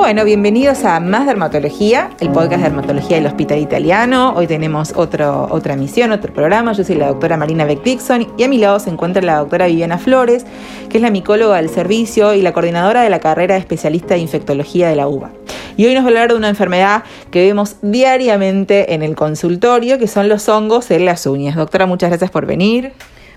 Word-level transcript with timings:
Bueno, 0.00 0.24
bienvenidos 0.24 0.86
a 0.86 0.98
Más 0.98 1.26
Dermatología, 1.26 2.08
el 2.20 2.30
podcast 2.30 2.62
de 2.62 2.70
dermatología 2.70 3.18
del 3.18 3.26
Hospital 3.26 3.58
Italiano. 3.58 4.32
Hoy 4.34 4.46
tenemos 4.46 4.94
otro, 4.96 5.46
otra 5.50 5.74
emisión, 5.74 6.10
otro 6.10 6.32
programa. 6.32 6.72
Yo 6.72 6.84
soy 6.84 6.96
la 6.96 7.08
doctora 7.08 7.36
Marina 7.36 7.66
Beck 7.66 7.82
Dixon 7.82 8.32
y 8.38 8.42
a 8.42 8.48
mi 8.48 8.56
lado 8.56 8.80
se 8.80 8.88
encuentra 8.88 9.20
la 9.20 9.36
doctora 9.36 9.66
Viviana 9.66 9.98
Flores, 9.98 10.46
que 10.88 10.96
es 10.96 11.02
la 11.02 11.10
micóloga 11.10 11.56
del 11.56 11.68
servicio 11.68 12.32
y 12.32 12.40
la 12.40 12.54
coordinadora 12.54 13.02
de 13.02 13.10
la 13.10 13.20
carrera 13.20 13.54
de 13.54 13.60
especialista 13.60 14.14
de 14.14 14.20
infectología 14.20 14.88
de 14.88 14.96
la 14.96 15.06
UBA. 15.06 15.32
Y 15.76 15.84
hoy 15.84 15.94
nos 15.94 16.02
va 16.02 16.06
a 16.06 16.08
hablar 16.08 16.30
de 16.30 16.36
una 16.36 16.48
enfermedad 16.48 17.04
que 17.30 17.46
vemos 17.46 17.76
diariamente 17.82 18.94
en 18.94 19.02
el 19.02 19.14
consultorio, 19.14 19.98
que 19.98 20.08
son 20.08 20.30
los 20.30 20.48
hongos 20.48 20.90
en 20.90 21.04
las 21.04 21.26
uñas. 21.26 21.56
Doctora, 21.56 21.84
muchas 21.84 22.08
gracias 22.08 22.30
por 22.30 22.46
venir. 22.46 22.94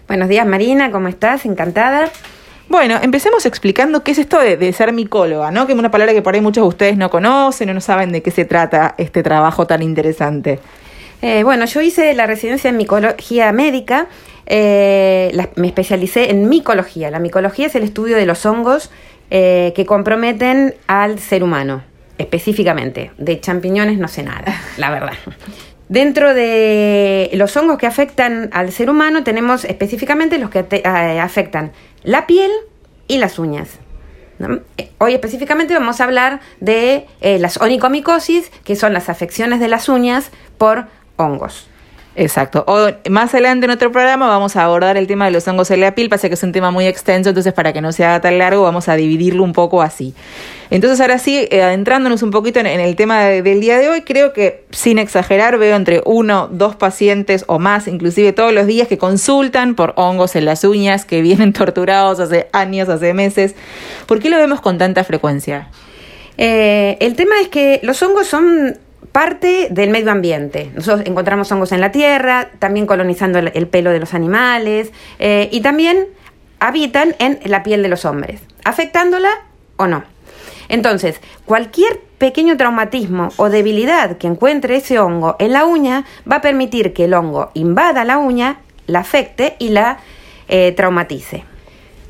Buenos 0.07 0.29
días 0.29 0.47
Marina, 0.47 0.91
¿cómo 0.91 1.09
estás? 1.09 1.45
Encantada. 1.45 2.09
Bueno, 2.73 2.97
empecemos 2.99 3.45
explicando 3.45 4.03
qué 4.03 4.13
es 4.13 4.17
esto 4.17 4.39
de, 4.39 4.73
ser 4.73 4.93
micóloga, 4.93 5.51
¿no? 5.51 5.67
Que 5.67 5.73
es 5.73 5.77
una 5.77 5.91
palabra 5.91 6.11
que 6.11 6.23
por 6.23 6.33
ahí 6.33 6.41
muchos 6.41 6.63
de 6.63 6.67
ustedes 6.69 6.97
no 6.97 7.11
conocen 7.11 7.69
o 7.69 7.73
no 7.75 7.81
saben 7.81 8.11
de 8.11 8.23
qué 8.23 8.31
se 8.31 8.45
trata 8.45 8.95
este 8.97 9.21
trabajo 9.21 9.67
tan 9.67 9.83
interesante. 9.83 10.57
Eh, 11.21 11.43
bueno, 11.43 11.65
yo 11.65 11.81
hice 11.81 12.15
la 12.15 12.25
residencia 12.25 12.71
en 12.71 12.77
micología 12.77 13.51
médica, 13.51 14.07
eh, 14.47 15.31
me 15.55 15.67
especialicé 15.67 16.31
en 16.31 16.49
micología. 16.49 17.11
La 17.11 17.19
micología 17.19 17.67
es 17.67 17.75
el 17.75 17.83
estudio 17.83 18.17
de 18.17 18.25
los 18.25 18.43
hongos 18.43 18.89
eh, 19.29 19.71
que 19.75 19.85
comprometen 19.85 20.73
al 20.87 21.19
ser 21.19 21.43
humano, 21.43 21.83
específicamente. 22.17 23.11
De 23.19 23.39
champiñones 23.39 23.99
no 23.99 24.07
sé 24.07 24.23
nada, 24.23 24.51
la 24.77 24.89
verdad. 24.89 25.13
Dentro 25.89 26.33
de 26.33 27.29
los 27.33 27.55
hongos 27.57 27.77
que 27.77 27.87
afectan 27.87 28.49
al 28.53 28.71
ser 28.71 28.89
humano 28.89 29.23
tenemos 29.23 29.65
específicamente 29.65 30.37
los 30.37 30.49
que 30.49 30.59
afectan 31.21 31.71
la 32.03 32.25
piel 32.25 32.51
y 33.07 33.17
las 33.17 33.37
uñas. 33.37 33.79
Hoy 34.97 35.13
específicamente 35.13 35.73
vamos 35.73 36.01
a 36.01 36.05
hablar 36.05 36.41
de 36.59 37.05
eh, 37.21 37.37
las 37.39 37.57
onicomicosis, 37.57 38.49
que 38.63 38.75
son 38.75 38.93
las 38.93 39.09
afecciones 39.09 39.59
de 39.59 39.67
las 39.67 39.89
uñas 39.89 40.31
por 40.57 40.87
hongos. 41.17 41.67
Exacto. 42.15 42.63
O 42.67 42.89
más 43.09 43.33
adelante 43.33 43.65
en 43.65 43.71
otro 43.71 43.91
programa 43.91 44.27
vamos 44.27 44.55
a 44.55 44.63
abordar 44.63 44.97
el 44.97 45.07
tema 45.07 45.25
de 45.25 45.31
los 45.31 45.47
hongos 45.47 45.71
en 45.71 45.81
la 45.81 45.95
piel, 45.95 46.09
pasa 46.09 46.27
que 46.27 46.35
es 46.35 46.43
un 46.43 46.51
tema 46.51 46.69
muy 46.69 46.85
extenso, 46.85 47.29
entonces 47.29 47.53
para 47.53 47.73
que 47.73 47.81
no 47.81 47.91
se 47.91 48.05
haga 48.05 48.21
tan 48.21 48.37
largo 48.37 48.61
vamos 48.61 48.87
a 48.87 48.95
dividirlo 48.95 49.43
un 49.43 49.53
poco 49.53 49.81
así. 49.81 50.13
Entonces 50.69 51.01
ahora 51.01 51.17
sí, 51.17 51.47
eh, 51.49 51.63
adentrándonos 51.63 52.21
un 52.21 52.29
poquito 52.29 52.59
en, 52.59 52.67
el 52.67 52.95
tema 52.95 53.23
del 53.23 53.59
día 53.61 53.79
de 53.79 53.89
hoy, 53.89 54.01
creo 54.01 54.31
que 54.31 54.63
sin 54.69 54.99
exagerar 54.99 55.57
veo 55.57 55.75
entre 55.75 56.03
uno, 56.05 56.49
dos 56.51 56.75
pacientes 56.75 57.45
o 57.47 57.57
más, 57.57 57.87
inclusive 57.87 58.31
todos 58.31 58.53
los 58.53 58.67
días, 58.67 58.87
que 58.87 58.99
consultan 58.99 59.73
por 59.73 59.93
hongos 59.95 60.35
en 60.35 60.45
las 60.45 60.63
uñas, 60.63 61.05
que 61.05 61.23
vienen 61.23 61.51
torturados 61.53 62.19
hace 62.19 62.47
años, 62.53 62.89
hace 62.89 63.15
meses. 63.15 63.55
¿Por 64.05 64.19
qué 64.19 64.29
lo 64.29 64.37
vemos 64.37 64.61
con 64.61 64.77
tanta 64.77 65.03
frecuencia? 65.03 65.69
Eh, 66.37 66.97
el 66.99 67.15
tema 67.15 67.35
es 67.41 67.47
que 67.47 67.79
los 67.83 68.01
hongos 68.01 68.27
son 68.27 68.77
parte 69.13 69.67
del 69.71 69.91
medio 69.91 70.11
ambiente. 70.11 70.71
Nosotros 70.75 71.07
encontramos 71.07 71.49
hongos 71.51 71.71
en 71.71 71.79
la 71.79 71.91
tierra, 71.91 72.49
también 72.59 72.85
colonizando 72.85 73.39
el, 73.39 73.67
pelo 73.67 73.91
de 73.91 73.99
los 73.99 74.13
animales 74.13 74.91
eh, 75.19 75.47
y 75.51 75.61
también 75.61 76.07
habitan 76.59 77.15
en 77.19 77.39
la 77.45 77.63
piel 77.63 77.83
de 77.83 77.89
los 77.89 78.03
hombres, 78.03 78.41
afectándola 78.65 79.29
o 79.77 79.87
no. 79.87 80.03
Entonces, 80.67 81.21
cualquier 81.45 81.99
pequeño 82.17 82.57
traumatismo 82.57 83.29
o 83.37 83.49
debilidad 83.49 84.17
que 84.17 84.27
encuentre 84.27 84.77
ese 84.77 84.97
hongo 84.97 85.35
en 85.39 85.53
la 85.53 85.65
uña 85.65 86.05
va 86.29 86.37
a 86.37 86.41
permitir 86.41 86.93
que 86.93 87.05
el 87.05 87.13
hongo 87.13 87.51
invada 87.53 88.05
la 88.05 88.17
uña, 88.17 88.61
la 88.87 88.99
afecte 88.99 89.55
y 89.59 89.69
la 89.69 89.99
eh, 90.47 90.73
traumatice. 90.75 91.43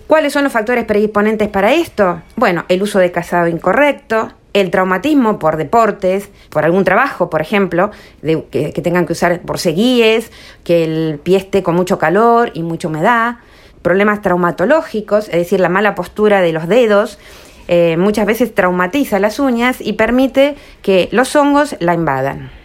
¿Cuáles 0.08 0.32
son 0.32 0.44
los 0.44 0.54
factores 0.54 0.86
predisponentes 0.86 1.50
para 1.50 1.74
esto? 1.74 2.22
Bueno, 2.36 2.66
el 2.70 2.84
uso 2.84 3.00
de 3.00 3.12
casado 3.12 3.48
incorrecto, 3.48 4.32
el 4.54 4.70
traumatismo 4.70 5.40
por 5.40 5.58
deportes, 5.58 6.30
por 6.50 6.64
algún 6.64 6.84
trabajo, 6.84 7.30
por 7.30 7.42
ejemplo, 7.42 7.92
que, 8.22 8.72
tengan 8.84 9.06
que 9.06 9.14
usar 9.14 9.42
borseguíes, 9.44 10.32
que 10.64 10.84
el 10.84 11.20
pie 11.22 11.38
esté 11.38 11.64
con 11.64 11.76
mucho 11.76 11.98
calor 11.98 12.52
y 12.54 12.64
mucha 12.64 12.88
humedad, 12.88 13.38
problemas 13.82 14.22
traumatológicos, 14.22 15.28
es 15.30 15.36
decir, 15.36 15.60
la 15.60 15.70
mala 15.70 15.96
postura 15.96 16.42
de 16.42 16.54
los 16.54 16.68
dedos, 16.68 17.20
eh, 17.68 17.98
muchas 17.98 18.26
veces 18.26 18.54
traumatiza 18.54 19.20
las 19.20 19.40
uñas 19.40 19.82
y 19.82 19.94
permite 19.94 20.56
que 20.82 21.10
los 21.12 21.36
hongos 21.36 21.76
la 21.80 21.94
invadan. 21.94 22.63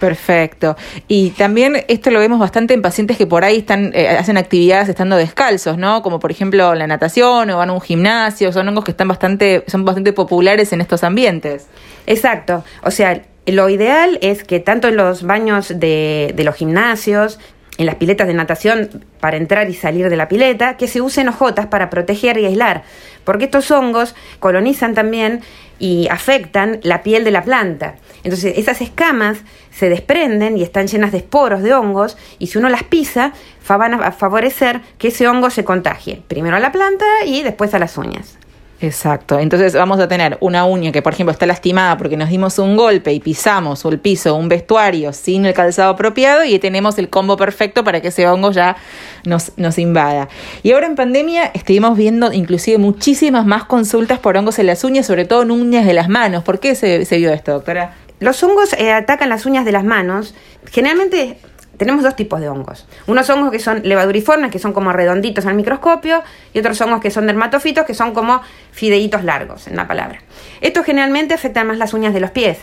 Perfecto. 0.00 0.76
Y 1.08 1.30
también 1.30 1.84
esto 1.86 2.10
lo 2.10 2.18
vemos 2.18 2.38
bastante 2.38 2.72
en 2.72 2.80
pacientes 2.80 3.18
que 3.18 3.26
por 3.26 3.44
ahí 3.44 3.58
están 3.58 3.92
eh, 3.94 4.08
hacen 4.08 4.38
actividades 4.38 4.88
estando 4.88 5.16
descalzos, 5.16 5.76
¿no? 5.76 6.02
Como 6.02 6.18
por 6.18 6.30
ejemplo 6.30 6.74
la 6.74 6.86
natación 6.86 7.50
o 7.50 7.58
van 7.58 7.68
a 7.68 7.72
un 7.74 7.82
gimnasio, 7.82 8.50
son 8.50 8.66
hongos 8.66 8.84
que 8.84 8.92
están 8.92 9.08
bastante 9.08 9.62
son 9.66 9.84
bastante 9.84 10.14
populares 10.14 10.72
en 10.72 10.80
estos 10.80 11.04
ambientes. 11.04 11.66
Exacto. 12.06 12.64
O 12.82 12.90
sea, 12.90 13.20
lo 13.44 13.68
ideal 13.68 14.18
es 14.22 14.42
que 14.42 14.58
tanto 14.58 14.88
en 14.88 14.96
los 14.96 15.22
baños 15.22 15.68
de, 15.68 16.32
de 16.34 16.44
los 16.44 16.54
gimnasios, 16.54 17.38
en 17.80 17.86
las 17.86 17.94
piletas 17.94 18.26
de 18.26 18.34
natación 18.34 19.06
para 19.20 19.38
entrar 19.38 19.70
y 19.70 19.74
salir 19.74 20.10
de 20.10 20.16
la 20.16 20.28
pileta, 20.28 20.76
que 20.76 20.86
se 20.86 21.00
usen 21.00 21.28
hojotas 21.28 21.66
para 21.66 21.88
proteger 21.88 22.36
y 22.36 22.44
aislar, 22.44 22.82
porque 23.24 23.46
estos 23.46 23.70
hongos 23.70 24.14
colonizan 24.38 24.92
también 24.92 25.40
y 25.78 26.06
afectan 26.08 26.80
la 26.82 27.02
piel 27.02 27.24
de 27.24 27.30
la 27.30 27.42
planta. 27.42 27.94
Entonces 28.22 28.58
esas 28.58 28.82
escamas 28.82 29.38
se 29.70 29.88
desprenden 29.88 30.58
y 30.58 30.62
están 30.62 30.88
llenas 30.88 31.10
de 31.10 31.18
esporos 31.18 31.62
de 31.62 31.72
hongos 31.72 32.18
y 32.38 32.48
si 32.48 32.58
uno 32.58 32.68
las 32.68 32.82
pisa 32.82 33.32
van 33.66 33.94
a 33.94 34.12
favorecer 34.12 34.82
que 34.98 35.08
ese 35.08 35.26
hongo 35.26 35.48
se 35.48 35.64
contagie, 35.64 36.22
primero 36.28 36.56
a 36.56 36.60
la 36.60 36.72
planta 36.72 37.06
y 37.24 37.42
después 37.42 37.72
a 37.72 37.78
las 37.78 37.96
uñas. 37.96 38.36
Exacto. 38.82 39.38
Entonces 39.38 39.74
vamos 39.74 40.00
a 40.00 40.08
tener 40.08 40.38
una 40.40 40.64
uña 40.64 40.90
que, 40.90 41.02
por 41.02 41.12
ejemplo, 41.12 41.32
está 41.32 41.44
lastimada 41.44 41.98
porque 41.98 42.16
nos 42.16 42.30
dimos 42.30 42.58
un 42.58 42.76
golpe 42.76 43.12
y 43.12 43.20
pisamos 43.20 43.84
o 43.84 43.90
el 43.90 43.98
piso 43.98 44.34
un 44.34 44.48
vestuario 44.48 45.12
sin 45.12 45.44
el 45.44 45.52
calzado 45.52 45.90
apropiado 45.90 46.44
y 46.44 46.58
tenemos 46.58 46.96
el 46.98 47.10
combo 47.10 47.36
perfecto 47.36 47.84
para 47.84 48.00
que 48.00 48.08
ese 48.08 48.26
hongo 48.26 48.52
ya 48.52 48.76
nos, 49.24 49.52
nos 49.58 49.78
invada. 49.78 50.28
Y 50.62 50.72
ahora 50.72 50.86
en 50.86 50.94
pandemia 50.94 51.50
estuvimos 51.52 51.96
viendo 51.96 52.32
inclusive 52.32 52.78
muchísimas 52.78 53.44
más 53.44 53.64
consultas 53.64 54.18
por 54.18 54.38
hongos 54.38 54.58
en 54.58 54.66
las 54.66 54.82
uñas, 54.82 55.04
sobre 55.04 55.26
todo 55.26 55.42
en 55.42 55.50
uñas 55.50 55.84
de 55.84 55.92
las 55.92 56.08
manos. 56.08 56.42
¿Por 56.42 56.58
qué 56.58 56.74
se, 56.74 57.04
vio 57.18 57.32
esto, 57.32 57.52
doctora? 57.52 57.96
Los 58.18 58.42
hongos 58.42 58.72
eh, 58.74 58.92
atacan 58.92 59.28
las 59.28 59.44
uñas 59.44 59.66
de 59.66 59.72
las 59.72 59.84
manos. 59.84 60.34
Generalmente 60.70 61.36
tenemos 61.80 62.04
dos 62.04 62.14
tipos 62.14 62.42
de 62.42 62.48
hongos. 62.50 62.86
Unos 63.06 63.30
hongos 63.30 63.50
que 63.50 63.58
son 63.58 63.80
levaduriformes, 63.84 64.50
que 64.50 64.58
son 64.58 64.74
como 64.74 64.92
redonditos 64.92 65.46
al 65.46 65.54
microscopio, 65.54 66.22
y 66.52 66.58
otros 66.58 66.78
hongos 66.82 67.00
que 67.00 67.10
son 67.10 67.26
dermatofitos, 67.26 67.86
que 67.86 67.94
son 67.94 68.12
como 68.12 68.42
fideitos 68.70 69.24
largos, 69.24 69.66
en 69.66 69.76
la 69.76 69.88
palabra. 69.88 70.18
Estos 70.60 70.84
generalmente 70.84 71.32
afectan 71.32 71.68
más 71.68 71.78
las 71.78 71.94
uñas 71.94 72.12
de 72.12 72.20
los 72.20 72.32
pies. 72.32 72.58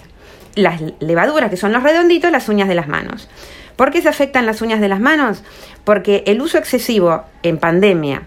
Las 0.54 0.82
levaduras, 1.00 1.50
que 1.50 1.58
son 1.58 1.74
los 1.74 1.82
redonditos, 1.82 2.32
las 2.32 2.48
uñas 2.48 2.68
de 2.68 2.76
las 2.76 2.88
manos. 2.88 3.28
¿Por 3.76 3.90
qué 3.90 4.04
se 4.04 4.10
afectan 4.10 4.46
las 4.46 4.62
uñas 4.62 4.80
de 4.82 4.88
las 4.88 5.00
manos? 5.00 5.44
Porque 5.84 6.22
el 6.28 6.40
uso 6.40 6.60
excesivo 6.60 7.24
en 7.42 7.58
pandemia 7.58 8.22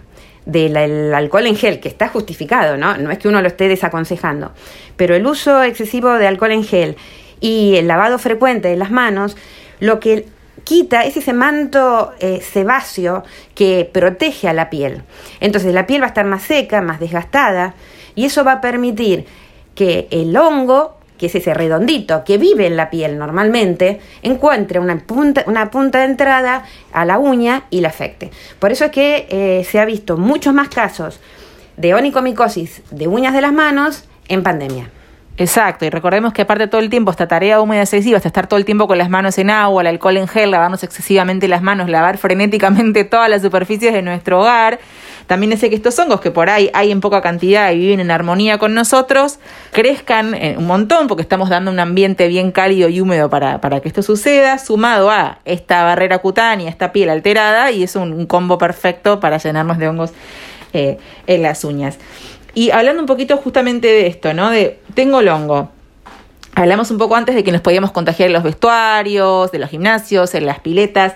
del 0.44 1.14
alcohol 1.14 1.46
en 1.46 1.54
gel, 1.54 1.78
que 1.78 1.86
está 1.86 2.08
justificado, 2.08 2.76
¿no? 2.76 2.96
No 2.96 3.12
es 3.12 3.18
que 3.18 3.28
uno 3.28 3.40
lo 3.40 3.46
esté 3.46 3.68
desaconsejando, 3.68 4.50
pero 4.96 5.14
el 5.14 5.24
uso 5.24 5.62
excesivo 5.62 6.14
de 6.14 6.26
alcohol 6.26 6.50
en 6.50 6.64
gel 6.64 6.96
y 7.38 7.76
el 7.76 7.86
lavado 7.86 8.18
frecuente 8.18 8.66
de 8.66 8.76
las 8.76 8.90
manos, 8.90 9.36
lo 9.78 10.00
que 10.00 10.26
quita 10.64 11.04
es 11.04 11.16
ese 11.16 11.32
manto 11.32 12.12
eh, 12.20 12.40
sebáceo 12.40 13.24
que 13.54 13.88
protege 13.90 14.48
a 14.48 14.52
la 14.52 14.70
piel. 14.70 15.02
Entonces 15.40 15.74
la 15.74 15.86
piel 15.86 16.02
va 16.02 16.06
a 16.06 16.08
estar 16.08 16.24
más 16.24 16.42
seca, 16.42 16.80
más 16.82 17.00
desgastada, 17.00 17.74
y 18.14 18.24
eso 18.24 18.44
va 18.44 18.52
a 18.52 18.60
permitir 18.60 19.26
que 19.74 20.08
el 20.10 20.36
hongo, 20.36 20.98
que 21.16 21.26
es 21.26 21.34
ese 21.34 21.54
redondito 21.54 22.24
que 22.24 22.38
vive 22.38 22.66
en 22.66 22.76
la 22.76 22.90
piel 22.90 23.18
normalmente, 23.18 24.00
encuentre 24.22 24.78
una 24.78 24.98
punta, 24.98 25.44
una 25.46 25.70
punta 25.70 25.98
de 26.00 26.06
entrada 26.06 26.64
a 26.92 27.04
la 27.04 27.18
uña 27.18 27.64
y 27.70 27.80
la 27.80 27.88
afecte. 27.88 28.30
Por 28.58 28.72
eso 28.72 28.86
es 28.86 28.90
que 28.90 29.26
eh, 29.30 29.64
se 29.64 29.80
ha 29.80 29.84
visto 29.84 30.16
muchos 30.16 30.54
más 30.54 30.68
casos 30.68 31.20
de 31.76 31.94
onicomicosis 31.94 32.82
de 32.90 33.08
uñas 33.08 33.32
de 33.32 33.40
las 33.40 33.52
manos 33.52 34.04
en 34.28 34.42
pandemia. 34.42 34.90
Exacto, 35.40 35.86
y 35.86 35.88
recordemos 35.88 36.34
que 36.34 36.42
aparte 36.42 36.66
todo 36.66 36.82
el 36.82 36.90
tiempo 36.90 37.10
esta 37.10 37.26
tarea 37.26 37.62
húmeda 37.62 37.80
excesiva, 37.80 38.18
hasta 38.18 38.28
estar 38.28 38.46
todo 38.46 38.58
el 38.58 38.66
tiempo 38.66 38.86
con 38.86 38.98
las 38.98 39.08
manos 39.08 39.38
en 39.38 39.48
agua, 39.48 39.80
el 39.80 39.86
alcohol 39.86 40.18
en 40.18 40.28
gel, 40.28 40.50
lavarnos 40.50 40.82
excesivamente 40.82 41.48
las 41.48 41.62
manos, 41.62 41.88
lavar 41.88 42.18
frenéticamente 42.18 43.04
todas 43.10 43.30
las 43.30 43.40
superficies 43.40 43.94
de 43.94 44.02
nuestro 44.02 44.40
hogar, 44.40 44.80
también 45.26 45.54
hace 45.54 45.70
que 45.70 45.76
estos 45.76 45.98
hongos 45.98 46.20
que 46.20 46.30
por 46.30 46.50
ahí 46.50 46.70
hay 46.74 46.90
en 46.90 47.00
poca 47.00 47.22
cantidad 47.22 47.72
y 47.72 47.78
viven 47.78 48.00
en 48.00 48.10
armonía 48.10 48.58
con 48.58 48.74
nosotros, 48.74 49.38
crezcan 49.72 50.34
eh, 50.34 50.56
un 50.58 50.66
montón 50.66 51.06
porque 51.06 51.22
estamos 51.22 51.48
dando 51.48 51.70
un 51.70 51.80
ambiente 51.80 52.28
bien 52.28 52.52
cálido 52.52 52.90
y 52.90 53.00
húmedo 53.00 53.30
para, 53.30 53.62
para 53.62 53.80
que 53.80 53.88
esto 53.88 54.02
suceda, 54.02 54.58
sumado 54.58 55.10
a 55.10 55.38
esta 55.46 55.84
barrera 55.84 56.18
cutánea, 56.18 56.68
esta 56.68 56.92
piel 56.92 57.08
alterada, 57.08 57.70
y 57.70 57.82
es 57.82 57.96
un, 57.96 58.26
combo 58.26 58.58
perfecto 58.58 59.20
para 59.20 59.38
llenarnos 59.38 59.78
de 59.78 59.88
hongos 59.88 60.12
eh, 60.74 60.98
en 61.26 61.40
las 61.40 61.64
uñas. 61.64 61.96
Y 62.52 62.72
hablando 62.72 63.00
un 63.00 63.06
poquito 63.06 63.38
justamente 63.38 63.88
de 63.88 64.06
esto, 64.06 64.34
¿no? 64.34 64.50
De 64.50 64.79
tengo 64.94 65.22
longo. 65.22 65.70
Hablamos 66.54 66.90
un 66.90 66.98
poco 66.98 67.16
antes 67.16 67.34
de 67.34 67.44
que 67.44 67.52
nos 67.52 67.60
podíamos 67.60 67.92
contagiar 67.92 68.28
en 68.28 68.32
los 68.32 68.42
vestuarios, 68.42 69.52
de 69.52 69.58
los 69.58 69.70
gimnasios, 69.70 70.34
en 70.34 70.46
las 70.46 70.60
piletas. 70.60 71.14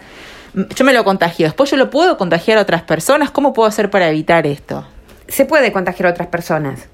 Yo 0.54 0.84
me 0.84 0.92
lo 0.92 1.04
contagio. 1.04 1.46
Después 1.46 1.70
yo 1.70 1.76
lo 1.76 1.90
puedo 1.90 2.16
contagiar 2.16 2.58
a 2.58 2.62
otras 2.62 2.82
personas. 2.82 3.30
¿Cómo 3.30 3.52
puedo 3.52 3.68
hacer 3.68 3.90
para 3.90 4.08
evitar 4.08 4.46
esto? 4.46 4.86
Se 5.26 5.44
puede 5.44 5.72
contagiar 5.72 6.08
a 6.08 6.10
otras 6.12 6.28
personas. 6.28 6.88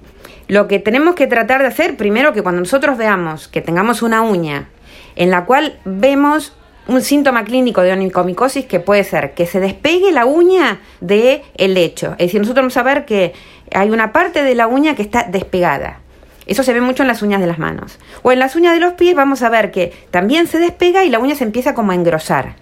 Lo 0.49 0.67
que 0.67 0.79
tenemos 0.79 1.15
que 1.15 1.27
tratar 1.27 1.61
de 1.61 1.69
hacer, 1.69 1.97
primero 1.97 2.33
que 2.33 2.43
cuando 2.43 2.61
nosotros 2.61 2.97
veamos 2.97 3.47
que 3.47 3.61
tengamos 3.61 4.03
una 4.03 4.23
uña 4.23 4.69
en 5.15 5.31
la 5.31 5.45
cual 5.45 5.79
vemos 5.85 6.55
un 6.89 7.03
síntoma 7.03 7.45
clínico 7.45 7.83
de 7.83 7.93
onicomicosis 7.93 8.67
que 8.67 8.81
puede 8.81 9.05
ser 9.05 9.35
que 9.35 9.47
se 9.47 9.61
despegue 9.61 10.11
la 10.11 10.25
uña 10.25 10.81
del 11.01 11.43
el 11.57 11.75
lecho. 11.75 12.13
Es 12.13 12.29
decir, 12.29 12.41
nosotros 12.41 12.63
vamos 12.63 12.77
a 12.77 12.83
ver 12.83 13.05
que 13.05 13.33
hay 13.73 13.91
una 13.91 14.13
parte 14.13 14.43
de 14.43 14.55
la 14.55 14.67
uña 14.67 14.97
que 14.97 15.03
está 15.03 15.25
despegada. 15.25 16.01
Eso 16.51 16.65
se 16.65 16.73
ve 16.73 16.81
mucho 16.81 17.05
en 17.05 17.07
las 17.07 17.23
uñas 17.23 17.41
de 17.41 17.47
las 17.47 17.61
manos. 17.61 18.01
O 18.23 18.33
en 18.33 18.41
las 18.41 18.57
uñas 18.57 18.75
de 18.75 18.81
los 18.81 18.95
pies 18.95 19.15
vamos 19.15 19.43
a 19.43 19.49
ver 19.49 19.71
que 19.71 19.93
también 20.11 20.49
se 20.49 20.59
despega 20.59 21.05
y 21.05 21.09
la 21.09 21.21
uña 21.21 21.37
se 21.37 21.45
empieza 21.45 21.75
como 21.75 21.93
a 21.93 21.95
engrosar. 21.95 22.57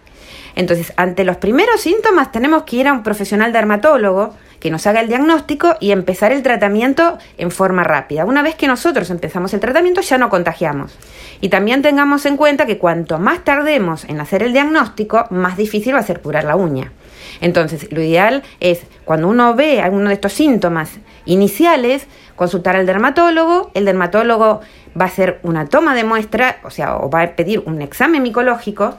Entonces, 0.55 0.93
ante 0.97 1.25
los 1.25 1.39
primeros 1.39 1.81
síntomas 1.81 2.31
tenemos 2.31 2.65
que 2.65 2.77
ir 2.77 2.87
a 2.87 2.93
un 2.93 3.03
profesional 3.03 3.51
dermatólogo 3.51 4.35
que 4.61 4.71
nos 4.71 4.87
haga 4.87 5.01
el 5.01 5.09
diagnóstico 5.09 5.77
y 5.81 5.93
empezar 5.93 6.33
el 6.33 6.43
tratamiento 6.43 7.17
en 7.39 7.51
forma 7.51 7.83
rápida. 7.83 8.27
Una 8.27 8.43
vez 8.43 8.57
que 8.57 8.67
nosotros 8.67 9.09
empezamos 9.09 9.55
el 9.55 9.61
tratamiento 9.61 10.03
ya 10.03 10.19
no 10.19 10.29
contagiamos. 10.29 10.95
Y 11.41 11.49
también 11.49 11.81
tengamos 11.81 12.27
en 12.27 12.37
cuenta 12.37 12.67
que 12.67 12.77
cuanto 12.77 13.19
más 13.19 13.43
tardemos 13.43 14.05
en 14.05 14.21
hacer 14.21 14.43
el 14.43 14.53
diagnóstico, 14.53 15.25
más 15.31 15.57
difícil 15.57 15.95
va 15.95 16.01
a 16.01 16.03
ser 16.03 16.21
curar 16.21 16.45
la 16.45 16.57
uña. 16.57 16.93
Entonces, 17.41 17.91
lo 17.93 18.03
ideal 18.03 18.43
es 18.61 18.83
cuando 19.05 19.29
uno 19.29 19.55
ve 19.55 19.81
alguno 19.81 20.09
de 20.09 20.15
estos 20.15 20.33
síntomas 20.33 20.99
iniciales, 21.25 22.07
consultar 22.37 22.77
al 22.77 22.87
dermatólogo, 22.87 23.71
el 23.75 23.85
dermatólogo 23.85 24.61
va 24.99 25.05
a 25.05 25.09
hacer 25.09 25.39
una 25.43 25.67
toma 25.67 25.95
de 25.95 26.05
muestra, 26.05 26.59
o 26.65 26.71
sea, 26.71 26.97
o 26.97 27.11
va 27.11 27.23
a 27.23 27.37
pedir 27.37 27.63
un 27.67 27.83
examen 27.83 28.23
micológico. 28.23 28.97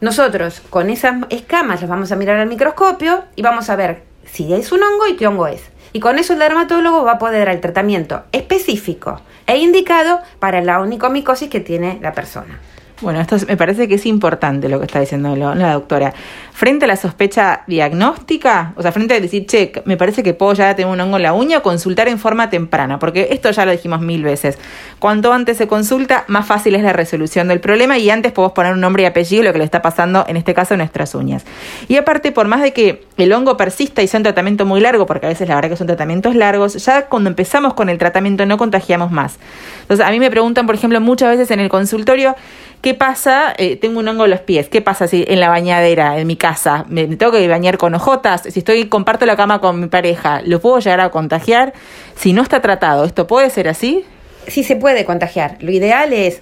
Nosotros 0.00 0.62
con 0.70 0.90
esas 0.90 1.16
escamas 1.30 1.80
las 1.80 1.90
vamos 1.90 2.12
a 2.12 2.16
mirar 2.16 2.36
al 2.36 2.48
microscopio 2.48 3.24
y 3.36 3.42
vamos 3.42 3.68
a 3.70 3.76
ver 3.76 4.02
si 4.24 4.52
es 4.54 4.72
un 4.72 4.82
hongo 4.82 5.06
y 5.06 5.16
qué 5.16 5.26
hongo 5.26 5.46
es. 5.46 5.62
Y 5.92 6.00
con 6.00 6.18
eso 6.18 6.34
el 6.34 6.38
dermatólogo 6.38 7.04
va 7.04 7.12
a 7.12 7.18
poder 7.18 7.46
dar 7.46 7.54
el 7.54 7.60
tratamiento 7.60 8.22
específico 8.32 9.20
e 9.46 9.58
indicado 9.58 10.20
para 10.38 10.60
la 10.60 10.80
onicomicosis 10.80 11.50
que 11.50 11.60
tiene 11.60 11.98
la 12.00 12.12
persona. 12.12 12.60
Bueno, 13.00 13.20
esto 13.20 13.36
me 13.48 13.56
parece 13.56 13.88
que 13.88 13.94
es 13.94 14.04
importante 14.04 14.68
lo 14.68 14.78
que 14.78 14.84
está 14.84 15.00
diciendo 15.00 15.34
la 15.34 15.72
doctora. 15.72 16.12
Frente 16.52 16.84
a 16.84 16.88
la 16.88 16.96
sospecha 16.96 17.62
diagnóstica, 17.66 18.74
o 18.76 18.82
sea, 18.82 18.92
frente 18.92 19.14
a 19.14 19.20
decir, 19.20 19.46
che, 19.46 19.72
me 19.86 19.96
parece 19.96 20.22
que 20.22 20.34
puedo 20.34 20.52
ya 20.52 20.74
tener 20.76 20.92
un 20.92 21.00
hongo 21.00 21.16
en 21.16 21.22
la 21.22 21.32
uña, 21.32 21.60
consultar 21.60 22.08
en 22.08 22.18
forma 22.18 22.50
temprana, 22.50 22.98
porque 22.98 23.28
esto 23.30 23.50
ya 23.50 23.64
lo 23.64 23.72
dijimos 23.72 24.02
mil 24.02 24.22
veces. 24.22 24.58
Cuanto 24.98 25.32
antes 25.32 25.56
se 25.56 25.66
consulta, 25.66 26.24
más 26.28 26.46
fácil 26.46 26.74
es 26.74 26.82
la 26.82 26.92
resolución 26.92 27.48
del 27.48 27.60
problema 27.60 27.96
y 27.96 28.10
antes 28.10 28.32
podemos 28.32 28.52
poner 28.52 28.74
un 28.74 28.80
nombre 28.80 29.04
y 29.04 29.06
apellido 29.06 29.44
lo 29.44 29.52
que 29.52 29.58
le 29.58 29.64
está 29.64 29.80
pasando, 29.80 30.26
en 30.28 30.36
este 30.36 30.52
caso, 30.52 30.74
a 30.74 30.76
nuestras 30.76 31.14
uñas. 31.14 31.44
Y 31.88 31.96
aparte, 31.96 32.32
por 32.32 32.48
más 32.48 32.60
de 32.60 32.74
que 32.74 33.06
el 33.20 33.32
hongo 33.32 33.56
persista 33.56 34.02
y 34.02 34.06
sea 34.06 34.18
un 34.18 34.24
tratamiento 34.24 34.66
muy 34.66 34.80
largo, 34.80 35.06
porque 35.06 35.26
a 35.26 35.28
veces 35.28 35.48
la 35.48 35.54
verdad 35.54 35.70
que 35.70 35.76
son 35.76 35.86
tratamientos 35.86 36.34
largos, 36.34 36.84
ya 36.84 37.06
cuando 37.06 37.30
empezamos 37.30 37.74
con 37.74 37.88
el 37.88 37.98
tratamiento 37.98 38.46
no 38.46 38.56
contagiamos 38.56 39.10
más. 39.10 39.38
Entonces, 39.82 40.06
a 40.06 40.10
mí 40.10 40.18
me 40.18 40.30
preguntan, 40.30 40.66
por 40.66 40.74
ejemplo, 40.74 41.00
muchas 41.00 41.30
veces 41.30 41.50
en 41.50 41.60
el 41.60 41.68
consultorio, 41.68 42.36
¿Qué 42.80 42.94
pasa? 42.94 43.52
Eh, 43.58 43.76
tengo 43.76 43.98
un 44.00 44.08
hongo 44.08 44.24
en 44.24 44.30
los 44.30 44.40
pies. 44.40 44.70
¿Qué 44.70 44.80
pasa 44.80 45.06
si 45.06 45.26
en 45.28 45.38
la 45.38 45.50
bañadera, 45.50 46.18
en 46.18 46.26
mi 46.26 46.36
casa, 46.36 46.86
me, 46.88 47.06
tengo 47.08 47.30
que 47.30 47.46
bañar 47.46 47.76
con 47.76 47.94
ojotas? 47.94 48.44
Si 48.44 48.60
estoy 48.60 48.86
comparto 48.86 49.26
la 49.26 49.36
cama 49.36 49.60
con 49.60 49.80
mi 49.80 49.88
pareja, 49.88 50.40
¿lo 50.46 50.60
puedo 50.60 50.78
llegar 50.78 51.00
a 51.00 51.10
contagiar? 51.10 51.74
Si 52.16 52.32
no 52.32 52.40
está 52.40 52.62
tratado, 52.62 53.04
¿esto 53.04 53.26
puede 53.26 53.50
ser 53.50 53.68
así? 53.68 54.06
Sí 54.46 54.64
se 54.64 54.76
puede 54.76 55.04
contagiar. 55.04 55.58
Lo 55.60 55.70
ideal 55.70 56.14
es 56.14 56.40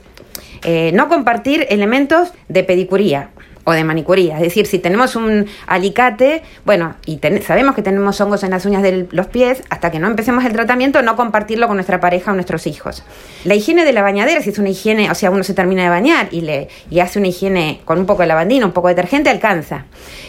eh, 0.63 0.93
no 0.95 1.09
compartir 1.09 1.67
elementos 1.71 2.33
de 2.47 2.63
pedicuría 2.63 3.31
o 3.69 3.73
de 3.73 3.85
manicuría. 3.85 4.37
Es 4.37 4.41
decir, 4.41 4.67
si 4.67 4.79
tenemos 4.79 5.15
un 5.15 5.45
alicate, 5.67 6.43
bueno, 6.65 6.95
y 7.05 7.21
sabemos 7.47 7.75
que 7.75 7.83
tenemos 7.83 8.19
hongos 8.19 8.43
en 8.43 8.51
las 8.51 8.65
uñas 8.65 8.83
de 8.83 9.07
los 9.11 9.27
pies, 9.27 9.63
hasta 9.69 9.91
que 9.91 9.99
no 9.99 10.07
empecemos 10.07 10.43
el 10.47 10.55
tratamiento, 10.55 11.03
no 11.03 11.17
compartirlo 11.17 11.67
con 11.67 11.77
nuestra 11.77 12.01
pareja 12.01 12.33
o 12.33 12.35
nuestros 12.35 12.67
hijos. 12.67 13.03
La 13.45 13.55
higiene 13.55 13.85
de 13.85 13.93
la 13.93 14.01
bañadera, 14.01 14.41
si 14.41 14.49
es 14.49 14.59
una 14.59 14.71
higiene, 14.71 15.11
o 15.11 15.15
sea, 15.15 15.31
uno 15.31 15.45
se 15.45 15.53
termina 15.53 15.83
de 15.83 15.91
bañar 15.91 16.29
y, 16.31 16.41
le, 16.41 16.69
y 16.89 17.01
hace 17.01 17.19
una 17.19 17.29
higiene 17.29 17.83
con 17.85 17.99
un 17.99 18.07
poco 18.07 18.23
de 18.23 18.29
lavandina, 18.29 18.65
un 18.65 18.73
poco 18.73 18.89
de 18.89 18.95
detergente, 18.95 19.29
alcanza. 19.29 19.85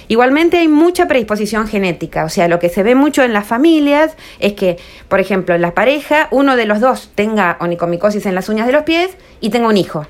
Igualmente 0.10 0.58
hay 0.58 0.68
mucha 0.68 1.08
predisposición 1.08 1.66
genética, 1.70 2.26
o 2.26 2.30
sea, 2.30 2.50
lo 2.50 2.60
que 2.60 2.68
se 2.68 2.84
ve 2.84 2.94
mucho 2.94 3.24
en 3.24 3.32
las 3.32 3.48
familias 3.48 4.18
es 4.40 4.52
que, 4.52 4.76
por 5.08 5.22
ejemplo, 5.22 5.56
en 5.56 5.62
la 5.62 5.74
pareja, 5.74 6.28
uno 6.32 6.58
de 6.58 6.66
los 6.66 6.82
dos 6.82 7.10
tenga 7.16 7.56
onicomicosis 7.62 8.26
en 8.26 8.36
las 8.36 8.50
uñas 8.50 8.68
de 8.68 8.74
los 8.74 8.84
pies 8.84 9.12
y 9.40 9.50
tenga 9.50 9.70
un 9.70 9.78
hijo 9.78 10.06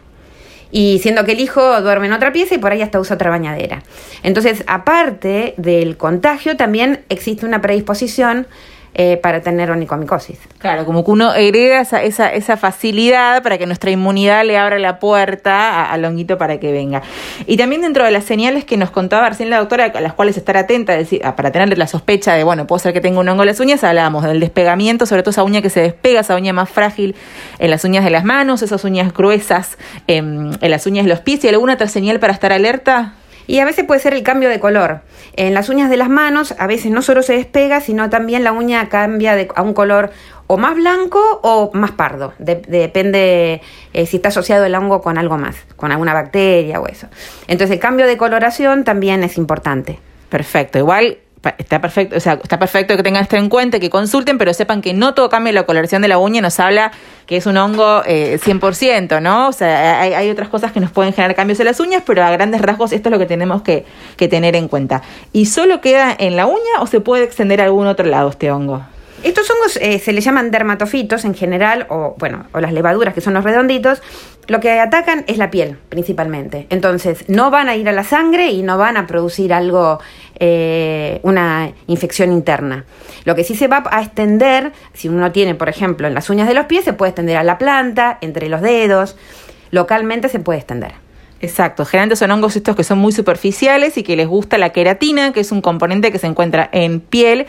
y 0.72 1.00
siendo 1.00 1.26
que 1.26 1.34
el 1.34 1.40
hijo 1.40 1.82
duerme 1.82 2.08
en 2.08 2.14
otra 2.14 2.32
pieza 2.32 2.56
y 2.56 2.58
por 2.58 2.72
ahí 2.72 2.82
hasta 2.82 3.00
usa 3.00 3.16
otra 3.16 3.30
bañadera. 3.30 3.84
Entonces, 4.24 4.64
aparte 4.68 5.54
del 5.58 5.98
contagio, 5.98 6.58
también 6.58 7.02
existe 7.10 7.46
una 7.46 7.62
predisposición 7.62 8.48
eh, 8.96 9.18
para 9.18 9.42
tener 9.42 9.72
onicomicosis. 9.72 10.40
Claro, 10.58 10.84
como 10.86 11.06
que 11.06 11.12
uno 11.12 11.34
hereda 11.34 11.82
esa, 11.82 12.04
esa, 12.04 12.34
esa, 12.34 12.58
facilidad 12.58 13.44
para 13.44 13.58
que 13.58 13.66
nuestra 13.66 13.92
inmunidad 13.92 14.44
le 14.44 14.58
abra 14.58 14.80
la 14.80 15.00
puerta 15.00 15.90
al 15.92 16.04
honguito 16.04 16.38
para 16.38 16.60
que 16.60 16.72
venga. 16.72 17.02
Y 17.46 17.58
también 17.58 17.82
dentro 17.82 18.04
de 18.04 18.12
las 18.12 18.26
señales 18.26 18.66
que 18.66 18.78
nos 18.78 18.90
contaba 18.90 19.30
recién 19.30 19.50
la 19.50 19.60
doctora, 19.60 19.86
a 19.86 20.02
las 20.02 20.14
cuales 20.14 20.38
estar 20.38 20.58
atenta, 20.58 20.94
decir, 20.94 21.22
para 21.36 21.52
tener 21.52 21.78
la 21.78 21.88
sospecha 21.88 22.34
de, 22.34 22.44
bueno, 22.44 22.68
puedo 22.68 22.80
ser 22.80 22.94
que 22.94 23.00
tenga 23.00 23.20
un 23.20 23.30
hongo 23.30 23.44
en 23.44 23.48
las 23.48 23.60
uñas, 23.60 23.84
hablábamos 23.84 24.24
del 24.24 24.40
despegamiento, 24.40 25.06
sobre 25.06 25.22
todo 25.22 25.32
esa 25.32 25.44
uña 25.44 25.62
que 25.62 25.70
se 25.70 25.82
despega, 25.82 26.22
esa 26.22 26.36
uña 26.36 26.52
más 26.52 26.70
frágil 26.70 27.16
en 27.60 27.70
las 27.70 27.86
uñas 27.86 28.04
de 28.04 28.10
las 28.10 28.24
manos, 28.24 28.62
esas 28.64 28.84
uñas 28.84 29.14
gruesas 29.14 29.78
en, 30.08 30.58
en 30.60 30.72
las 30.72 30.86
uñas 30.88 31.06
de 31.06 31.10
los 31.10 31.20
pies. 31.20 31.44
¿Y 31.44 31.48
alguna 31.48 31.76
otra 31.76 31.88
señal 31.88 32.20
para 32.20 32.34
estar 32.34 32.52
alerta? 32.52 33.14
Y 33.50 33.62
a 33.62 33.66
veces 33.66 33.84
puede 33.84 34.00
ser 34.00 34.14
el 34.14 34.22
cambio 34.22 34.48
de 34.48 34.60
color. 34.60 35.02
En 35.36 35.56
las 35.56 35.70
uñas 35.70 35.90
de 35.90 35.98
las 35.98 36.08
manos 36.08 36.54
a 36.60 36.68
veces 36.68 36.92
no 36.92 37.02
solo 37.02 37.24
se 37.24 37.34
despega, 37.34 37.82
sino 37.82 38.08
también 38.08 38.44
la 38.44 38.52
uña 38.52 38.90
cambia 38.90 39.36
de, 39.36 39.48
a 39.56 39.64
un 39.64 39.74
color 39.74 40.12
o 40.46 40.58
más 40.58 40.76
blanco 40.76 41.20
o 41.42 41.72
más 41.74 41.90
pardo. 41.90 42.32
depende 42.38 43.64
eh, 43.94 44.06
si 44.06 44.18
está 44.18 44.30
asociado 44.30 44.66
el 44.66 44.76
hongo 44.76 45.02
con 45.02 45.18
algo 45.18 45.40
más, 45.40 45.56
con 45.78 45.92
alguna 45.92 46.14
bacteria 46.14 46.80
o 46.80 46.86
eso. 46.86 47.08
Entonces 47.48 47.74
el 47.74 47.80
cambio 47.80 48.06
de 48.06 48.18
coloración 48.18 48.84
también 48.84 49.24
es 49.24 49.36
importante. 49.40 49.98
Perfecto. 50.30 50.78
Igual 50.78 51.18
está 51.58 51.80
perfecto, 51.80 52.18
o 52.18 52.20
sea, 52.20 52.34
está 52.34 52.60
perfecto 52.60 52.98
que 52.98 53.04
tengan 53.04 53.24
esto 53.24 53.38
en 53.38 53.50
cuenta, 53.50 53.80
que 53.80 53.90
consulten, 53.90 54.38
pero 54.38 54.54
sepan 54.54 54.82
que 54.82 54.94
no 54.94 55.14
todo 55.14 55.30
cambia 55.30 55.54
la 55.54 55.64
coloración 55.64 56.02
de 56.02 56.08
la 56.08 56.18
uña, 56.18 56.42
nos 56.42 56.60
habla 56.60 56.92
que 57.26 57.38
es 57.38 57.46
un 57.46 57.58
hongo 57.58 58.02
eh, 58.06 58.40
100%, 58.44 59.22
¿no? 59.22 59.48
O 59.48 59.52
sea, 59.52 60.02
hay, 60.02 60.14
hay, 60.14 60.30
otras 60.30 60.50
cosas 60.50 60.72
que 60.72 60.80
nos 60.80 60.92
pueden 60.92 61.14
generar 61.14 61.36
cambios 61.36 61.60
en 61.60 61.68
las 61.68 61.80
uñas, 61.80 62.04
pero 62.06 62.24
a 62.24 62.32
grandes 62.32 62.62
rasgos 62.62 62.92
esto 62.92 63.10
es 63.10 63.12
lo 63.12 63.20
que 63.20 63.26
tenemos 63.26 63.62
que, 63.62 63.86
que 64.18 64.28
tener 64.28 64.56
en 64.56 64.68
cuenta. 64.68 65.02
¿Y 65.32 65.46
solo 65.46 65.80
queda 65.80 66.16
en 66.18 66.36
la 66.36 66.46
uña 66.46 66.82
o 66.82 66.88
se 66.88 67.00
puede 67.00 67.24
extender 67.24 67.62
a 67.62 67.66
algún 67.66 67.88
otro 67.88 68.06
lado 68.06 68.30
este 68.30 68.52
hongo? 68.52 68.84
Estos 69.22 69.50
hongos 69.52 69.78
eh, 69.82 70.00
se 70.00 70.14
les 70.14 70.24
llaman 70.24 70.50
dermatofitos 70.50 71.26
en 71.26 71.36
general, 71.36 71.88
o 71.90 72.16
bueno, 72.18 72.46
o 72.54 72.60
las 72.62 72.72
levaduras 72.72 73.14
que 73.14 73.22
son 73.22 73.34
los 73.34 73.44
redonditos. 73.44 74.02
Lo 74.48 74.60
que 74.60 74.80
atacan 74.80 75.26
es 75.28 75.38
la 75.38 75.52
piel, 75.52 75.78
principalmente. 75.90 76.68
Entonces, 76.70 77.26
no 77.28 77.52
van 77.52 77.68
a 77.68 77.76
ir 77.76 77.90
a 77.90 77.92
la 77.92 78.04
sangre 78.04 78.50
y 78.52 78.64
no 78.64 78.78
van 78.78 78.98
a 78.98 79.08
producir 79.08 79.54
algo, 79.54 80.00
eh, 80.40 81.20
una 81.24 81.72
infección 81.88 82.32
interna. 82.32 82.86
Lo 83.26 83.36
que 83.36 83.44
sí 83.44 83.56
se 83.56 83.68
va 83.68 83.84
a 83.92 84.02
extender, 84.02 84.72
si 84.94 85.10
uno 85.10 85.32
tiene, 85.32 85.54
por 85.54 85.70
ejemplo, 85.70 86.08
en 86.08 86.14
las 86.14 86.30
uñas 86.30 86.48
de 86.48 86.54
los 86.54 86.66
pies, 86.66 86.86
se 86.86 86.94
puede 86.94 87.10
extender 87.10 87.38
a 87.38 87.44
la 87.44 87.58
planta, 87.58 88.18
entre 88.22 88.48
los 88.48 88.62
dedos. 88.62 89.18
Localmente 89.70 90.30
se 90.30 90.40
puede 90.40 90.60
extender. 90.60 90.94
Exacto, 91.42 91.86
generalmente 91.86 92.18
son 92.18 92.32
hongos 92.32 92.56
estos 92.58 92.76
que 92.76 92.84
son 92.84 92.98
muy 92.98 93.14
superficiales 93.14 93.98
y 93.98 94.04
que 94.04 94.18
les 94.18 94.28
gusta 94.28 94.58
la 94.58 94.72
queratina, 94.72 95.32
que 95.32 95.40
es 95.40 95.54
un 95.54 95.62
componente 95.62 96.12
que 96.12 96.20
se 96.20 96.28
encuentra 96.28 96.70
en 96.74 97.00
piel 97.00 97.48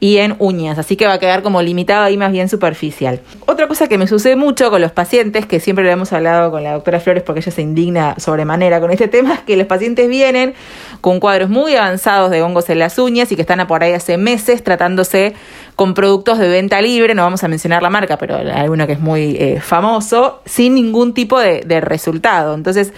y 0.00 0.16
en 0.16 0.34
uñas, 0.38 0.78
así 0.78 0.96
que 0.96 1.06
va 1.06 1.12
a 1.12 1.18
quedar 1.18 1.42
como 1.42 1.60
limitado 1.60 2.04
ahí 2.04 2.16
más 2.16 2.32
bien 2.32 2.48
superficial. 2.48 3.20
Otra 3.46 3.68
cosa 3.68 3.86
que 3.86 3.98
me 3.98 4.06
sucede 4.06 4.34
mucho 4.34 4.70
con 4.70 4.80
los 4.80 4.92
pacientes, 4.92 5.44
que 5.44 5.60
siempre 5.60 5.84
lo 5.84 5.90
hemos 5.90 6.12
hablado 6.14 6.50
con 6.50 6.64
la 6.64 6.72
doctora 6.72 7.00
Flores 7.00 7.22
porque 7.22 7.40
ella 7.40 7.52
se 7.52 7.60
indigna 7.60 8.14
sobremanera 8.18 8.80
con 8.80 8.90
este 8.90 9.08
tema, 9.08 9.34
es 9.34 9.40
que 9.40 9.56
los 9.58 9.66
pacientes 9.66 10.08
vienen 10.08 10.54
con 11.02 11.20
cuadros 11.20 11.50
muy 11.50 11.76
avanzados 11.76 12.30
de 12.30 12.42
hongos 12.42 12.70
en 12.70 12.78
las 12.78 12.98
uñas 12.98 13.30
y 13.30 13.36
que 13.36 13.42
están 13.42 13.60
por 13.66 13.82
ahí 13.82 13.92
hace 13.92 14.16
meses 14.16 14.64
tratándose 14.64 15.34
con 15.76 15.92
productos 15.92 16.38
de 16.38 16.48
venta 16.48 16.80
libre, 16.80 17.14
no 17.14 17.22
vamos 17.22 17.44
a 17.44 17.48
mencionar 17.48 17.82
la 17.82 17.90
marca, 17.90 18.16
pero 18.16 18.36
hay 18.36 18.68
uno 18.68 18.86
que 18.86 18.94
es 18.94 19.00
muy 19.00 19.36
eh, 19.38 19.60
famoso, 19.60 20.40
sin 20.46 20.74
ningún 20.74 21.12
tipo 21.12 21.38
de, 21.38 21.60
de 21.60 21.80
resultado. 21.80 22.54
Entonces, 22.54 22.92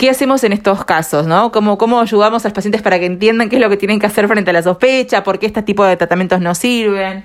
¿Qué 0.00 0.08
hacemos 0.08 0.42
en 0.44 0.54
estos 0.54 0.86
casos? 0.86 1.26
¿no? 1.26 1.52
¿Cómo, 1.52 1.76
¿Cómo 1.76 2.00
ayudamos 2.00 2.42
a 2.42 2.48
los 2.48 2.54
pacientes 2.54 2.80
para 2.80 2.98
que 2.98 3.04
entiendan 3.04 3.50
qué 3.50 3.56
es 3.56 3.60
lo 3.60 3.68
que 3.68 3.76
tienen 3.76 4.00
que 4.00 4.06
hacer 4.06 4.26
frente 4.28 4.48
a 4.48 4.54
la 4.54 4.62
sospecha? 4.62 5.22
¿Por 5.22 5.38
qué 5.38 5.44
este 5.44 5.60
tipo 5.60 5.84
de 5.84 5.94
tratamientos 5.98 6.40
no 6.40 6.54
sirven? 6.54 7.22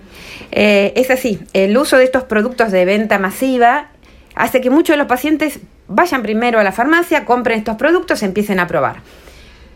Eh, 0.52 0.92
es 0.98 1.10
así, 1.10 1.40
el 1.54 1.78
uso 1.78 1.96
de 1.96 2.04
estos 2.04 2.24
productos 2.24 2.74
de 2.74 2.84
venta 2.84 3.18
masiva 3.18 3.92
hace 4.36 4.60
que 4.60 4.70
muchos 4.70 4.96
de 4.96 4.98
los 4.98 5.08
pacientes 5.08 5.62
vayan 5.88 6.22
primero 6.22 6.60
a 6.60 6.66
la 6.66 6.74
farmacia, 6.74 7.24
compren 7.24 7.60
estos 7.60 7.78
productos 7.78 8.22
empiecen 8.24 8.60
a 8.60 8.68
probar. 8.68 8.98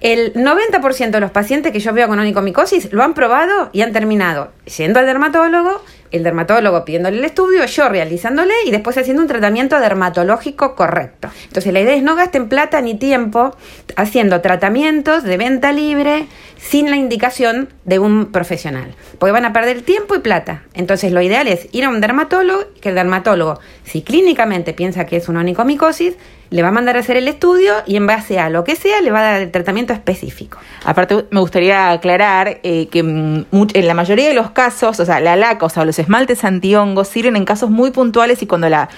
El 0.02 0.34
90% 0.34 1.12
de 1.12 1.20
los 1.22 1.32
pacientes 1.32 1.72
que 1.72 1.80
yo 1.80 1.94
veo 1.94 2.10
con 2.10 2.20
onicomicosis 2.20 2.92
lo 2.92 3.04
han 3.04 3.14
probado 3.14 3.70
y 3.72 3.82
han 3.82 3.94
terminado 3.94 4.52
yendo 4.78 5.00
al 5.00 5.06
dermatólogo 5.06 5.82
el 6.12 6.24
dermatólogo 6.24 6.86
pidiéndole 6.86 7.18
el 7.18 7.26
estudio, 7.26 7.66
yo 7.66 7.90
realizándole 7.90 8.54
y 8.66 8.72
después 8.72 8.98
haciendo 8.98 9.22
un 9.22 9.28
tratamiento 9.28 9.80
dermatológico 9.80 10.76
correcto. 10.76 11.30
Entonces 11.48 11.74
la 11.74 11.82
idea 11.82 11.96
es 11.96 12.04
no 12.04 12.16
gasten 12.16 12.50
plata 12.50 12.82
ni 12.82 12.96
tiempo 12.96 13.56
haciendo 13.96 14.42
tratamientos 14.42 15.24
de 15.24 15.38
venta 15.38 15.72
libre 15.72 16.28
sin 16.58 16.90
la 16.90 16.98
indicación 16.98 17.70
de 17.86 18.00
un 18.00 18.32
profesional, 18.32 18.94
porque 19.18 19.32
van 19.32 19.46
a 19.46 19.54
perder 19.54 19.82
tiempo 19.82 20.16
y 20.16 20.20
plata. 20.20 20.64
Entonces 20.74 21.12
lo 21.12 21.22
ideal 21.22 21.48
es 21.48 21.68
ir 21.72 21.86
a 21.86 21.90
un 21.90 22.02
dermatólogo, 22.02 22.66
que 22.82 22.90
el 22.90 22.96
dermatólogo, 22.96 23.60
si 23.84 24.02
clínicamente 24.02 24.74
piensa 24.74 25.06
que 25.06 25.18
es 25.18 25.30
una 25.30 25.42
onicomicosis, 25.42 26.16
le 26.52 26.62
va 26.62 26.70
a 26.70 26.72
mandar 26.72 26.98
a 26.98 27.00
hacer 27.02 27.18
el 27.18 27.28
estudio 27.28 27.74
y 27.86 27.96
en 27.96 28.08
base 28.08 28.40
a 28.40 28.50
lo 28.50 28.64
que 28.64 28.76
sea 28.76 29.02
le 29.02 29.12
va 29.12 29.20
a 29.20 29.32
dar 29.32 29.42
el 29.42 29.52
tratamiento 29.52 29.94
específico. 29.94 30.58
Aparte, 30.84 31.26
me 31.30 31.40
gustaría 31.40 31.92
aclarar 31.92 32.60
eh, 32.64 32.88
que 32.88 33.04
mm, 33.04 33.46
en 33.52 33.88
la 33.88 33.94
mayoría 33.94 34.28
de 34.28 34.34
los 34.34 34.52
casos, 34.52 35.00
o 35.00 35.06
sea, 35.06 35.20
la 35.20 35.36
laca, 35.36 35.66
o 35.66 35.86
los 35.86 36.00
esmaltes 36.00 36.44
antihongos 36.44 37.08
sirven 37.08 37.36
en 37.36 37.46
casos 37.46 37.70
muy 37.70 37.92
puntuales 37.92 38.42
y 38.42 38.48
cuando 38.48 38.70
la, 38.70 38.90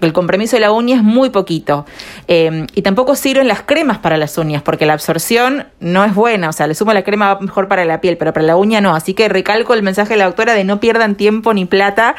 el 0.00 0.12
compromiso 0.12 0.56
de 0.56 0.60
la 0.60 0.72
uña 0.72 0.96
es 0.96 1.02
muy 1.02 1.30
poquito. 1.30 1.84
Em, 2.28 2.66
y 2.74 2.82
tampoco 2.82 3.16
sirven 3.16 3.48
las 3.48 3.62
cremas 3.62 3.98
para 3.98 4.16
las 4.16 4.38
uñas, 4.38 4.62
porque 4.62 4.86
la 4.86 4.92
absorción 4.92 5.66
no 5.80 6.04
es 6.04 6.14
buena, 6.14 6.48
o 6.48 6.52
sea, 6.52 6.66
le 6.66 6.74
sumo 6.74 6.92
la 6.92 7.02
crema 7.02 7.38
mejor 7.40 7.68
para 7.68 7.84
la 7.84 8.00
piel, 8.00 8.16
pero 8.16 8.32
para 8.32 8.46
la 8.46 8.56
uña 8.56 8.80
no. 8.80 8.94
Así 8.94 9.14
que 9.14 9.28
recalco 9.28 9.74
el 9.74 9.82
mensaje 9.82 10.10
de 10.10 10.18
la 10.18 10.26
doctora 10.26 10.54
de 10.54 10.64
no 10.64 10.80
pierdan 10.80 11.16
tiempo 11.16 11.52
ni 11.54 11.64
plata 11.64 12.14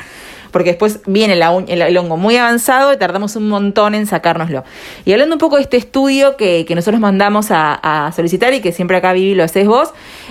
porque 0.51 0.71
después 0.71 0.99
viene 1.05 1.33
el, 1.33 1.97
hongo 1.97 2.17
muy 2.17 2.37
avanzado 2.37 2.93
y 2.93 2.97
tardamos 2.97 3.35
un 3.35 3.49
montón 3.49 3.95
en 3.95 4.05
sacárnoslo. 4.05 4.63
Y 5.05 5.13
hablando 5.13 5.35
un 5.35 5.39
poco 5.39 5.55
de 5.55 5.63
este 5.63 5.77
estudio 5.77 6.37
que, 6.37 6.65
nosotros 6.75 7.01
mandamos 7.01 7.47
a, 7.49 8.11
solicitar 8.15 8.53
y 8.53 8.61
que 8.61 8.71
siempre 8.71 8.97
acá 8.97 9.13
Vivi 9.13 9.35
lo 9.35 9.43
haces 9.43 9.67
vos, 9.67 9.89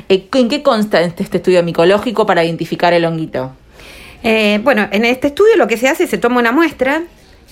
eh, 0.08 0.28
¿en 0.32 0.48
qué 0.48 0.62
consta 0.62 1.00
este, 1.00 1.22
este, 1.22 1.38
estudio 1.38 1.62
micológico 1.62 2.26
para 2.26 2.44
identificar 2.44 2.92
el 2.92 3.04
honguito? 3.04 3.52
Eh, 4.22 4.60
bueno, 4.62 4.88
en 4.90 5.04
este 5.04 5.28
estudio 5.28 5.56
lo 5.56 5.66
que 5.66 5.76
se 5.76 5.88
hace 5.88 6.04
es 6.04 6.10
se 6.10 6.18
toma 6.18 6.40
una 6.40 6.52
muestra 6.52 7.02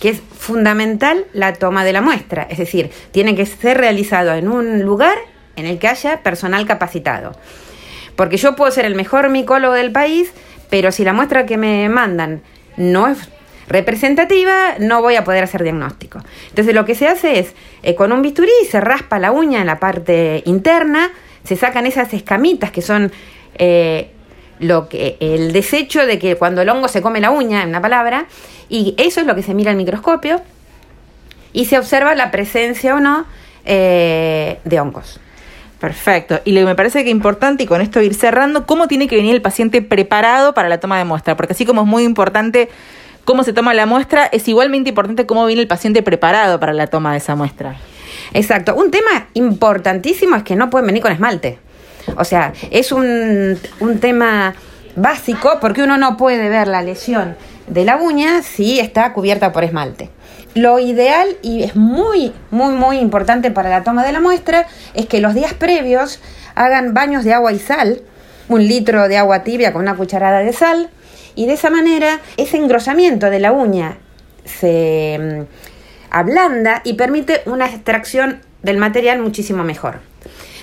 que 0.01 0.11
es 0.11 0.21
fundamental 0.21 1.25
la 1.33 1.55
toma 1.55 1.85
de 1.85 1.93
la 1.93 2.01
muestra, 2.01 2.47
es 2.51 2.59
decir, 2.59 2.91
tiene 3.11 3.35
que 3.35 3.47
ser 3.47 3.79
realizado 3.79 4.33
en 4.35 4.49
un 4.49 4.83
lugar 4.83 5.19
en 5.57 5.67
el 5.67 5.79
que 5.79 5.89
haya 5.89 6.23
personal 6.23 6.67
capacitado. 6.67 7.33
Porque 8.15 8.37
yo 8.37 8.55
puedo 8.57 8.71
ser 8.71 8.85
el 8.85 8.95
mejor 8.95 9.29
micólogo 9.29 9.75
del 9.75 9.93
país, 9.93 10.33
pero 10.71 10.93
si 10.93 11.05
la 11.05 11.13
muestra 11.13 11.47
que 11.47 11.57
me 11.57 11.89
mandan 11.89 12.43
no 12.79 13.09
es 13.09 13.29
representativa, 13.69 14.77
no 14.79 15.03
voy 15.03 15.17
a 15.17 15.25
poder 15.25 15.45
hacer 15.45 15.63
diagnóstico. 15.63 16.21
Entonces 16.49 16.75
lo 16.75 16.85
que 16.85 16.95
se 16.95 17.07
hace 17.07 17.39
es, 17.39 17.55
eh, 17.83 17.95
con 17.95 18.13
un 18.13 18.23
bisturí 18.23 18.51
se 18.71 18.81
raspa 18.81 19.19
la 19.19 19.31
uña 19.31 19.61
en 19.61 19.67
la 19.67 19.79
parte 19.79 20.43
interna, 20.47 21.11
se 21.45 21.57
sacan 21.57 21.87
esas 21.87 22.13
escamitas 22.15 22.71
que 22.71 22.83
son 22.83 23.13
eh, 23.57 24.11
lo 24.59 24.89
que 24.89 25.17
el 25.21 25.53
desecho 25.53 26.07
de 26.07 26.19
que 26.19 26.37
cuando 26.37 26.63
el 26.63 26.69
hongo 26.69 26.89
se 26.89 27.03
come 27.03 27.21
la 27.21 27.31
uña, 27.31 27.63
en 27.63 27.69
una 27.69 27.81
palabra, 27.81 28.27
y 28.69 28.95
eso 28.99 29.21
es 29.21 29.27
lo 29.27 29.35
que 29.35 29.43
se 29.43 29.55
mira 29.55 29.71
al 29.71 29.77
microscopio, 29.77 30.41
y 31.53 31.67
se 31.67 31.79
observa 31.79 32.15
la 32.15 32.31
presencia 32.31 32.95
o 32.95 33.01
no 33.01 33.27
eh, 33.65 34.59
de 34.65 34.81
hongos. 34.81 35.21
Perfecto. 35.81 36.41
Y 36.45 36.53
lo 36.53 36.61
que 36.61 36.67
me 36.67 36.75
parece 36.75 37.05
que 37.05 37.11
es 37.11 37.15
importante, 37.15 37.63
y 37.63 37.67
con 37.67 37.81
esto 37.81 38.01
ir 38.03 38.15
cerrando, 38.15 38.67
cómo 38.67 38.89
tiene 38.89 39.07
que 39.07 39.17
venir 39.17 39.35
el 39.35 39.43
paciente 39.43 39.81
preparado 39.81 40.53
para 40.55 40.69
la 40.69 40.81
toma 40.81 40.99
de 40.99 41.05
muestra. 41.05 41.37
Porque 41.37 41.53
así 41.53 41.65
como 41.65 41.83
es 41.83 41.87
muy 41.87 42.03
importante 42.03 42.69
cómo 43.25 43.45
se 43.45 43.53
toma 43.53 43.75
la 43.75 43.87
muestra, 43.87 44.27
es 44.27 44.49
igualmente 44.49 44.89
importante 44.89 45.27
cómo 45.27 45.47
viene 45.47 45.63
el 45.63 45.69
paciente 45.69 46.03
preparado 46.03 46.59
para 46.59 46.73
la 46.73 46.89
toma 46.89 47.13
de 47.13 47.19
esa 47.19 47.37
muestra. 47.37 47.77
Exacto. 48.33 48.75
Un 48.75 48.91
tema 48.91 49.29
importantísimo 49.35 50.35
es 50.37 50.43
que 50.43 50.57
no 50.57 50.69
pueden 50.69 50.87
venir 50.87 51.03
con 51.03 51.13
esmalte. 51.13 51.59
O 52.17 52.25
sea, 52.25 52.53
es 52.71 52.91
un, 52.91 53.59
un 53.81 53.99
tema 54.01 54.55
básico 54.97 55.59
porque 55.61 55.83
uno 55.83 55.97
no 55.97 56.17
puede 56.17 56.49
ver 56.49 56.67
la 56.67 56.83
lesión 56.83 57.37
de 57.71 57.85
la 57.85 57.97
uña 57.97 58.43
si 58.43 58.81
está 58.81 59.13
cubierta 59.13 59.53
por 59.53 59.65
esmalte. 59.65 60.11
Lo 60.55 60.79
ideal 60.79 61.37
y 61.43 61.63
es 61.63 61.77
muy, 61.77 62.33
muy, 62.51 62.75
muy 62.75 62.99
importante 62.99 63.51
para 63.51 63.71
la 63.71 63.85
toma 63.85 64.05
de 64.05 64.13
la 64.13 64.21
muestra 64.21 64.67
es 64.95 65.07
que 65.07 65.21
los 65.21 65.35
días 65.35 65.55
previos 65.55 66.21
hagan 66.55 66.95
baños 66.95 67.25
de 67.25 67.35
agua 67.35 67.53
y 67.53 67.59
sal, 67.59 68.03
un 68.49 68.67
litro 68.67 69.09
de 69.09 69.19
agua 69.19 69.45
tibia 69.45 69.73
con 69.73 69.83
una 69.83 69.97
cucharada 69.97 70.41
de 70.41 70.53
sal, 70.53 70.91
y 71.35 71.47
de 71.47 71.53
esa 71.53 71.71
manera 71.71 72.21
ese 72.37 72.57
engrosamiento 72.57 73.31
de 73.31 73.39
la 73.39 73.53
uña 73.53 73.99
se 74.45 75.19
mm, 75.21 75.43
ablanda 76.11 76.81
y 76.85 76.95
permite 76.95 77.43
una 77.47 77.67
extracción 77.67 78.41
del 78.63 78.79
material 78.79 79.21
muchísimo 79.21 79.63
mejor. 79.63 80.01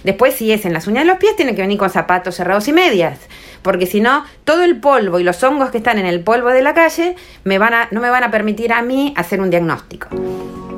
Después, 0.06 0.36
si 0.36 0.52
es 0.52 0.66
en 0.66 0.74
las 0.74 0.86
uñas 0.86 1.04
de 1.04 1.10
los 1.10 1.18
pies, 1.18 1.36
tiene 1.36 1.56
que 1.56 1.64
venir 1.64 1.80
con 1.80 1.90
zapatos 1.90 2.36
cerrados 2.36 2.68
y 2.68 2.74
medias, 2.74 3.18
porque 3.64 3.88
si 3.88 4.02
no, 4.02 4.24
todo 4.44 4.64
el 4.64 4.80
polvo 4.80 5.20
y 5.20 5.24
los 5.24 5.44
hongos 5.44 5.72
que 5.72 5.80
están 5.80 5.98
en 5.98 6.06
el 6.06 6.22
polvo 6.22 6.50
de 6.50 6.62
la 6.62 6.76
calle 6.76 7.16
me 7.44 7.58
van 7.58 7.74
a, 7.74 7.88
no 7.90 8.02
me 8.02 8.12
van 8.12 8.24
a 8.24 8.30
permitir 8.30 8.72
a 8.72 8.84
mí 8.84 9.16
hacer 9.18 9.42
un 9.42 9.50
diagnóstico. 9.50 10.10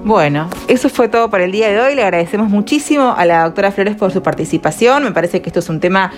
Bueno, 0.06 0.50
eso 0.70 0.88
fue 0.88 1.10
todo 1.10 1.30
para 1.30 1.44
el 1.44 1.52
día 1.52 1.70
de 1.70 1.82
hoy. 1.82 1.94
Le 1.94 2.04
agradecemos 2.04 2.48
muchísimo 2.48 3.14
a 3.18 3.26
la 3.26 3.44
doctora 3.44 3.74
Flores 3.74 3.98
por 3.98 4.14
su 4.14 4.24
participación. 4.24 5.04
Me 5.04 5.12
parece 5.12 5.42
que 5.42 5.50
esto 5.50 5.60
es 5.60 5.68
un 5.68 5.82
tema 5.82 6.14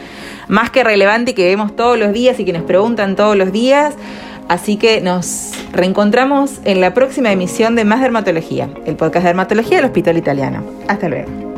más 0.48 0.70
que 0.70 0.84
relevante 0.84 1.34
que 1.34 1.46
vemos 1.46 1.76
todos 1.76 1.98
los 1.98 2.14
días 2.14 2.40
y 2.40 2.46
que 2.46 2.54
nos 2.54 2.62
preguntan 2.62 3.16
todos 3.16 3.36
los 3.36 3.52
días. 3.52 3.96
Así 4.48 4.78
que 4.78 5.02
nos 5.02 5.54
reencontramos 5.72 6.60
en 6.66 6.82
la 6.82 6.94
próxima 6.94 7.32
emisión 7.32 7.76
de 7.76 7.86
Más 7.86 8.02
Dermatología, 8.02 8.70
el 8.86 8.96
podcast 8.96 9.24
de 9.24 9.30
dermatología 9.30 9.78
del 9.78 9.86
Hospital 9.86 10.18
Italiano. 10.18 10.64
Hasta 10.88 11.10
luego. 11.10 11.49